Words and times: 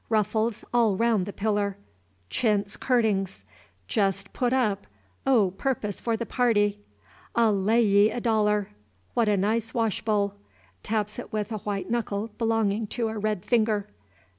Ruffles 0.09 0.65
all 0.73 0.95
round 0.95 1.27
the 1.27 1.31
piller. 1.31 1.77
Chintz 2.31 2.75
curtings, 2.75 3.43
jest 3.87 4.33
put 4.33 4.51
up, 4.51 4.87
o' 5.27 5.51
purpose 5.51 5.99
for 6.01 6.17
the 6.17 6.25
party, 6.25 6.79
I'll 7.35 7.53
lay 7.55 7.83
ye 7.83 8.09
a 8.09 8.19
dollar. 8.19 8.69
What 9.13 9.29
a 9.29 9.37
nice 9.37 9.73
washbowl!" 9.75 10.33
(Taps 10.81 11.19
it 11.19 11.31
with 11.31 11.51
a 11.51 11.59
white 11.59 11.91
knuckle 11.91 12.31
belonging 12.39 12.87
to 12.87 13.09
a 13.09 13.19
red 13.19 13.45
finger.) 13.45 13.89